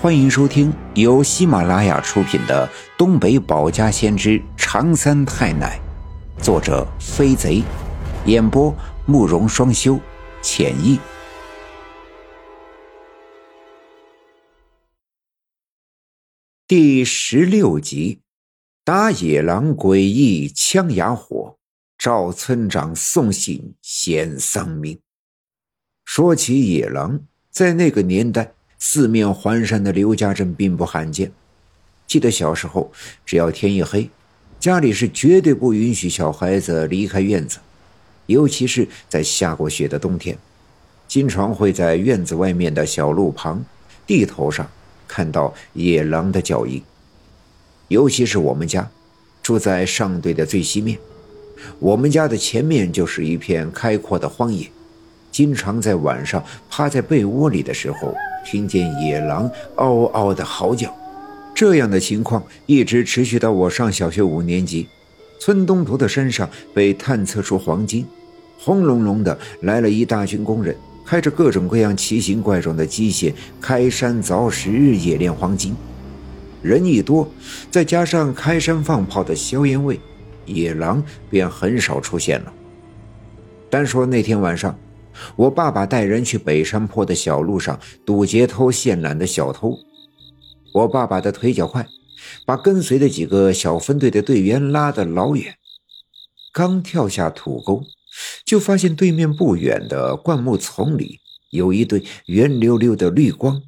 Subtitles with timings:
[0.00, 5.80] 欢迎收听由喜马拉雅出品的《东北保家先知长三太奶》，
[6.40, 7.64] 作者飞贼，
[8.24, 8.72] 演播
[9.06, 9.98] 慕容双修，
[10.40, 11.00] 浅意。
[16.68, 18.20] 第十六集：
[18.84, 21.56] 打野狼诡异枪哑火，
[21.98, 25.00] 赵村长送信显丧命。
[26.04, 28.54] 说起野狼，在那个年代。
[28.78, 31.32] 四面环山的刘家镇并不罕见。
[32.06, 32.90] 记得小时候，
[33.26, 34.08] 只要天一黑，
[34.58, 37.58] 家里是绝对不允许小孩子离开院子，
[38.26, 40.38] 尤其是在下过雪的冬天，
[41.06, 43.64] 经常会在院子外面的小路旁、
[44.06, 44.70] 地头上
[45.06, 46.82] 看到野狼的脚印。
[47.88, 48.90] 尤其是我们家，
[49.42, 50.98] 住在上队的最西面，
[51.78, 54.70] 我们家的前面就是一片开阔的荒野，
[55.38, 58.12] 经常在晚上趴在被窝里的时候。
[58.44, 60.92] 听见野狼嗷嗷的嚎叫，
[61.54, 64.88] 这样的情况一直持续到我上小学五年级。
[65.38, 68.04] 村东头的山上被探测出黄金，
[68.58, 70.74] 轰隆隆的来了一大群工人，
[71.06, 75.76] 开着各种各样奇形怪状的机械开山凿石冶炼黄金。
[76.62, 77.30] 人一多，
[77.70, 80.00] 再加上开山放炮的硝烟味，
[80.46, 82.52] 野狼便很少出现了。
[83.70, 84.76] 单说那天晚上。
[85.36, 89.78] 我爸爸带人去北山坡的小路上堵截偷线缆的小偷。
[90.74, 91.86] 我爸爸的腿脚快，
[92.46, 95.54] 把跟随的几个小分队的队员拉得老远。
[96.52, 97.82] 刚跳下土沟，
[98.44, 103.60] 就发现对面不远的灌木丛里有一对圆溜溜的绿光。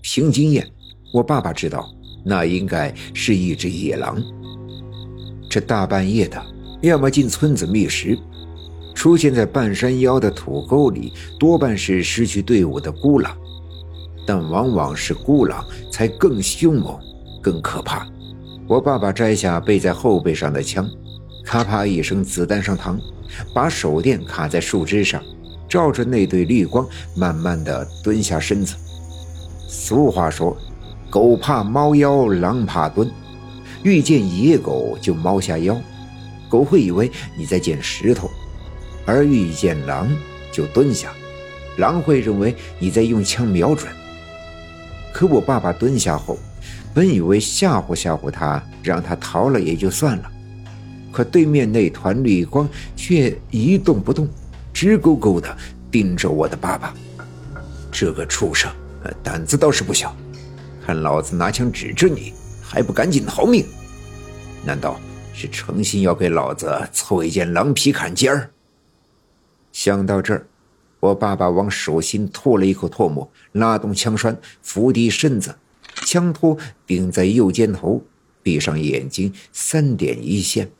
[0.00, 0.66] 凭经验，
[1.12, 1.88] 我爸爸知道
[2.24, 4.22] 那应该是一只野狼。
[5.50, 6.42] 这大半夜的，
[6.82, 8.18] 要么进村子觅食。
[8.98, 13.32] 出现在半山腰的土沟里，多半是失去队伍的孤狼，
[14.26, 16.98] 但往往是孤狼才更凶猛、
[17.40, 18.04] 更可怕。
[18.66, 20.84] 我爸爸摘下背在后背上的枪，
[21.44, 22.98] 咔啪一声，子弹上膛，
[23.54, 25.22] 把手电卡在树枝上，
[25.68, 28.74] 照着那对绿光，慢慢的蹲下身子。
[29.68, 30.56] 俗话说
[31.08, 33.08] ：“狗怕猫腰，狼怕蹲。”
[33.84, 35.80] 遇见野狗就猫下腰，
[36.48, 38.28] 狗会以为你在捡石头。
[39.08, 40.06] 而遇见狼
[40.52, 41.14] 就蹲下，
[41.78, 43.90] 狼会认为你在用枪瞄准。
[45.14, 46.38] 可我爸爸蹲下后，
[46.92, 50.30] 本以为吓唬吓唬他，让他逃了也就算了，
[51.10, 54.28] 可对面那团绿光却一动不动，
[54.74, 55.56] 直勾勾的
[55.90, 56.92] 盯着我的爸爸。
[57.90, 58.70] 这个畜生，
[59.22, 60.14] 胆子倒是不小，
[60.84, 63.64] 看老子拿枪指着你，还不赶紧逃命？
[64.66, 65.00] 难道
[65.32, 68.50] 是诚心要给老子凑一件狼皮坎肩儿？
[69.72, 70.46] 想到这儿，
[71.00, 75.54] 我爸爸往手心吐了一口唾沫，拉动枪栓，伏低身子，
[76.04, 76.56] 枪托
[76.86, 78.02] 顶在右肩头，
[78.42, 80.70] 闭上眼睛，三点一线，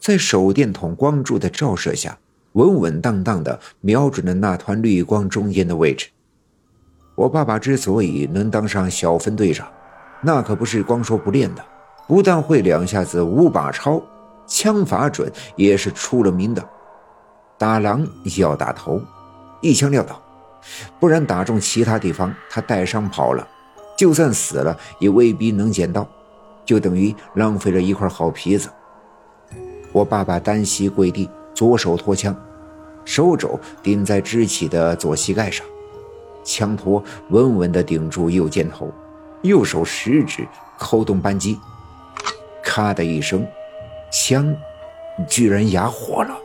[0.00, 2.18] 在手电筒光柱的照射下，
[2.52, 6.08] 稳稳当当的瞄准了那团绿光中间的位置。
[7.14, 9.68] 我爸爸之所以能当上小分队长，
[10.22, 11.64] 那可不是光说不练的，
[12.06, 14.02] 不但会两下子五把抄，
[14.46, 16.68] 枪法准也是出了名的。
[17.58, 18.06] 打狼
[18.38, 19.02] 要打头，
[19.60, 20.22] 一枪撂倒，
[21.00, 23.46] 不然打中其他地方，他带伤跑了，
[23.96, 26.06] 就算死了也未必能捡到，
[26.64, 28.70] 就等于浪费了一块好皮子。
[29.90, 32.32] 我爸爸单膝跪地，左手托枪，
[33.04, 35.66] 手肘顶在支起的左膝盖上，
[36.44, 38.88] 枪托稳稳地顶住右肩头，
[39.42, 40.46] 右手食指
[40.78, 41.58] 扣动扳机，
[42.62, 43.44] 咔的一声，
[44.12, 44.54] 枪
[45.26, 46.38] 居然哑火了。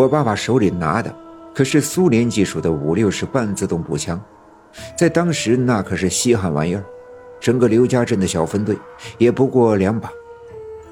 [0.00, 1.14] 我爸爸手里拿的
[1.54, 4.18] 可是苏联技术的五六式半自动步枪，
[4.96, 6.82] 在当时那可是稀罕玩意儿，
[7.38, 8.74] 整个刘家镇的小分队
[9.18, 10.10] 也不过两把，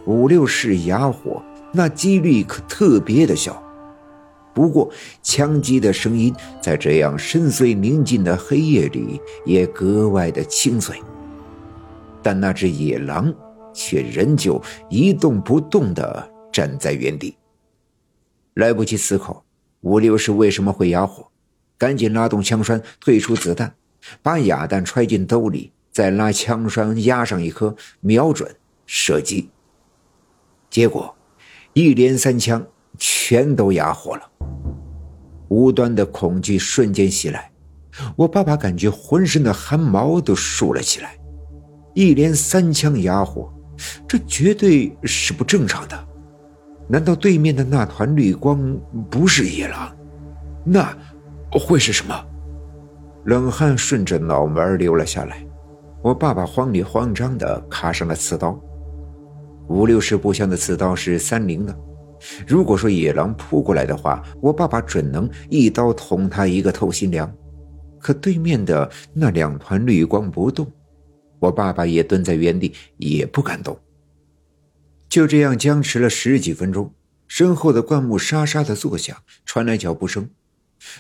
[0.05, 1.43] 五六式哑火，
[1.73, 3.63] 那几率可特别的小。
[4.53, 4.91] 不过
[5.23, 11.01] 枪击的声音在这样深邃宁静的黑夜里也格外的清脆，
[12.23, 13.33] 但那只野狼
[13.73, 17.35] 却仍旧一动不动地站在原地。
[18.59, 19.45] 来不及思考
[19.83, 21.29] 五六式为什么会哑火，
[21.79, 23.73] 赶紧拉动枪栓，退出子弹，
[24.21, 28.53] 把哑弹揣进兜里，再拉枪栓压上一颗，瞄准
[28.85, 29.49] 射击。
[30.69, 31.17] 结果
[31.73, 32.67] 一连三枪
[32.99, 34.29] 全都哑火了。
[35.47, 37.49] 无端的恐惧瞬间袭来，
[38.17, 41.17] 我爸爸感觉浑身的汗毛都竖了起来。
[41.95, 43.55] 一连三枪哑火，
[44.09, 46.08] 这绝对是不正常的。
[46.89, 48.77] 难道对面的那团绿光
[49.11, 49.95] 不是野狼？
[50.65, 50.97] 那
[51.51, 52.15] 会是什么？
[53.25, 55.47] 冷汗顺着脑门流了下来，
[56.03, 58.59] 我爸爸慌里慌张地卡上了刺刀。
[59.69, 61.79] 五六十步枪的刺刀是三零的，
[62.47, 67.31] 如果说野狼扑过来的话，我爸爸准能一刀捅他一个透心凉。
[68.01, 70.67] 可对面的那两团绿光不动，
[71.39, 73.77] 我爸爸也蹲在原地，也不敢动。
[75.09, 76.93] 就这样僵持了十几分钟，
[77.27, 79.17] 身后的灌木沙沙的作响，
[79.47, 80.29] 传来脚步声，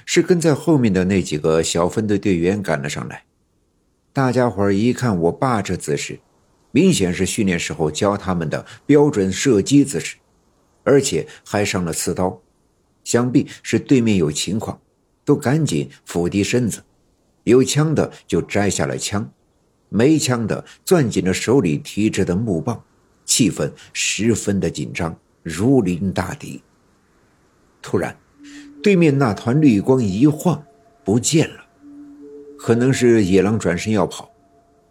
[0.06, 3.24] 是跟在后面的那几个小分队队员赶了上来。
[4.12, 6.20] 大家伙一看我爸这姿势，
[6.70, 10.16] 明显是训练时候教他们的标准射击姿势，
[10.84, 12.40] 而且还上了刺刀，
[13.04, 14.80] 想必是对面有情况，
[15.24, 16.82] 都赶紧俯低身子，
[17.44, 19.30] 有枪的就摘下了枪，
[19.90, 22.82] 没枪的攥紧了手里提着的木棒，
[23.38, 26.60] 气氛十分的紧张，如临大敌。
[27.80, 28.16] 突然，
[28.82, 30.60] 对面那团绿光一晃，
[31.04, 31.64] 不见了。
[32.58, 34.28] 可能是野狼转身要跑，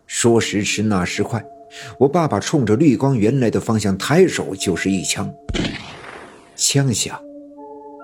[0.06, 1.46] 说时迟那时快，
[2.00, 5.30] 我爸爸冲着绿光原来的方向抬手就是一枪。
[6.56, 7.20] 枪响，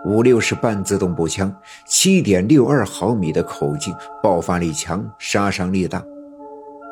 [0.06, 1.56] 五六式半自动步枪，
[1.88, 6.04] 七点六二毫米的口径，爆发力强，杀伤力大。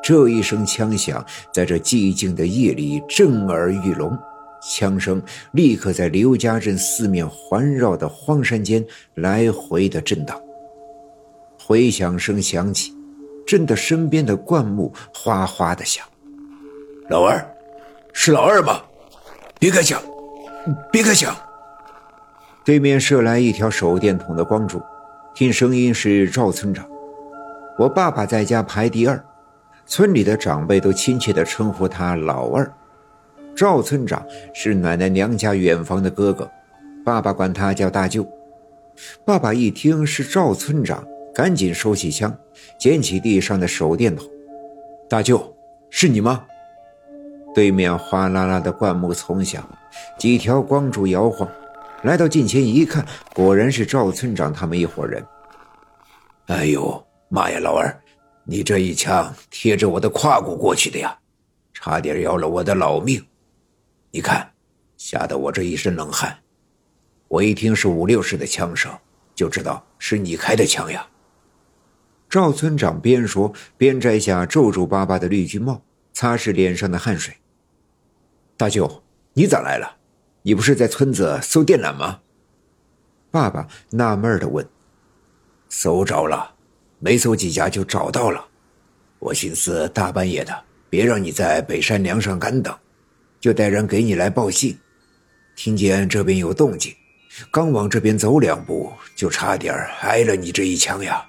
[0.04, 4.18] 这一声枪响，在这寂静的夜里震耳欲聋，
[4.62, 5.22] 枪声
[5.52, 8.84] 立刻在刘家镇四面环绕的荒山间
[9.16, 10.40] 来回的震荡。
[11.64, 12.94] 回响声响起，
[13.46, 16.06] 震得身边的灌木哗哗的响。
[17.10, 17.46] 老二，
[18.14, 18.82] 是老二吗？
[19.60, 20.02] 别开枪，
[20.92, 21.36] 别开枪！
[22.66, 24.82] 对面射来一条手电筒的光柱，
[25.36, 26.88] 听声音是赵村长。
[27.78, 29.24] 我爸爸在家排第二，
[29.92, 32.74] 村里的长辈都亲切地称呼他老二。
[33.54, 36.50] 赵村长是奶奶娘家远房的哥哥，
[37.04, 38.26] 爸爸管他叫大舅。
[39.26, 41.06] 爸爸一听是赵村长。
[41.34, 42.38] 赶紧收起枪，
[42.78, 44.26] 捡起地上的手电筒。
[45.10, 45.56] 大舅，
[45.90, 46.44] 是你吗？
[47.56, 49.64] 对面哗啦啦的灌木丛响，
[50.18, 51.50] 几条光柱摇晃。
[52.04, 55.26] 来到近前一看，果然是赵村长他们一伙人。
[56.48, 57.98] 哎呦妈呀，老二，
[58.44, 61.18] 你这一枪贴着我的胯骨过去的呀，
[61.74, 63.26] 差点要了我的老命。
[64.12, 64.52] 你看，
[64.98, 66.38] 吓得我这一身冷汗。
[67.28, 68.92] 我一听是五六式的枪声，
[69.34, 71.08] 就知道是你开的枪呀。
[72.30, 75.82] 赵村长边说边摘下皱皱巴巴的绿军帽，
[76.14, 77.36] 擦拭脸上的汗水。
[78.58, 79.04] 大舅，
[79.34, 79.98] 你咋来了？
[80.42, 82.22] 你不是在村子搜电缆吗？
[83.30, 84.68] 爸爸纳闷的问。
[85.70, 86.56] 搜着了，
[87.04, 88.46] 没搜几家就找到了。
[89.18, 92.74] 我寻思大半夜的，别让你在北山梁上干等，
[93.40, 94.78] 就带人给你来报信。
[95.56, 96.94] 听见这边有动静，
[97.50, 101.26] 刚往这边走两步，就差点挨了你这一枪呀。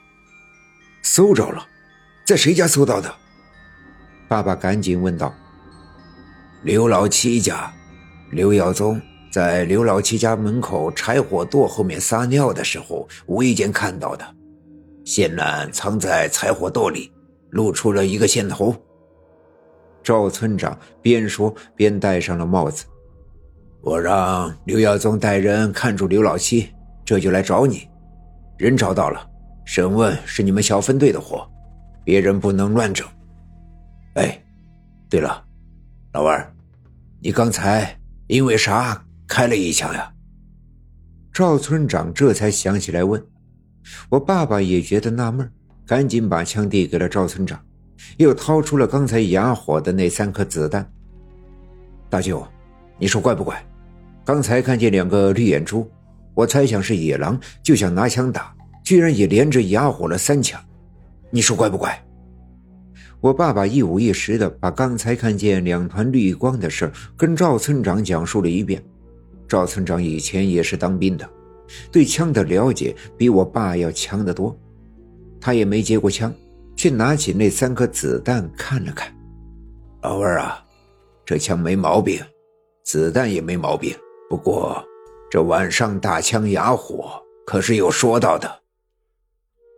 [1.02, 1.66] 搜着了，
[2.26, 3.12] 在谁家搜到的？
[4.28, 5.34] 爸爸赶紧问道。
[6.62, 7.72] 刘老七家，
[8.30, 9.00] 刘耀宗
[9.32, 14.34] 在刘老七家门口柴火垛后面撒尿的时候，无意间看到的。
[15.04, 17.12] 线缆藏在柴火垛里，
[17.50, 18.74] 露出了一个线头。
[20.02, 22.84] 赵村长边说边戴上了帽子。
[23.80, 26.68] 我让刘耀宗带人看住刘老七，
[27.04, 27.88] 这就来找你，
[28.58, 29.28] 人找到了。
[29.64, 31.48] 审问是你们小分队的活，
[32.04, 33.06] 别人不能乱整。
[34.14, 34.40] 哎，
[35.08, 35.44] 对了，
[36.12, 36.52] 老二，
[37.20, 40.12] 你刚才因为啥开了一枪呀？
[41.32, 43.24] 赵村长这才想起来问。
[44.08, 45.50] 我爸爸也觉得纳闷，
[45.86, 47.60] 赶紧把枪递给了赵村长，
[48.16, 50.88] 又掏出了刚才哑火的那三颗子弹。
[52.08, 52.46] 大舅，
[52.98, 53.64] 你说怪不怪？
[54.24, 55.90] 刚才看见两个绿眼珠，
[56.34, 58.54] 我猜想是野狼，就想拿枪打。
[58.84, 60.60] 居然也连着哑火了三枪，
[61.30, 62.04] 你说怪不怪？
[63.20, 68.82] 我爸爸一五一十的把刚才看见两团绿光的事跟赵村长讲述了一遍。
[69.46, 71.28] 赵村长以前也是当兵的，
[71.90, 74.56] 对枪的了解比我爸要强得多。
[75.40, 76.32] 他也没接过枪，
[76.76, 79.12] 却拿起那三颗子弹看了看。
[80.02, 80.64] 老二啊，
[81.24, 82.20] 这枪没毛病，
[82.84, 83.96] 子弹也没毛病。
[84.28, 84.84] 不过
[85.30, 88.62] 这晚上大枪哑火可是有说到的。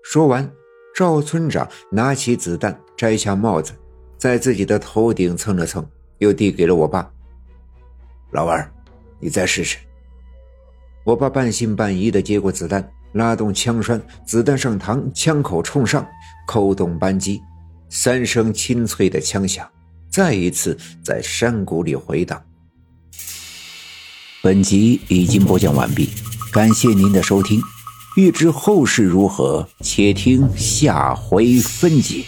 [0.02, 0.50] 说完，
[0.94, 3.72] 赵村长拿起子弹，摘下帽子，
[4.18, 5.86] 在自己的头顶蹭了蹭，
[6.18, 7.10] 又递给了我爸。
[8.32, 8.70] 老二，
[9.18, 9.78] 你再试试。
[11.04, 12.82] 我爸半信半疑的接过子弹，
[13.12, 16.06] 拉动枪栓，子弹上膛，枪口冲上，
[16.46, 17.42] 扣动扳机，
[17.90, 19.68] 三声清脆的枪响，
[20.10, 22.42] 再一次在山谷里回荡。
[24.42, 26.08] 本集已经播讲完毕，
[26.50, 27.60] 感谢您的收听。
[28.16, 32.24] 欲知后事如何，且听下回分解。